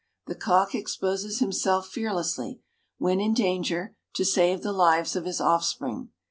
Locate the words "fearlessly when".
1.89-3.19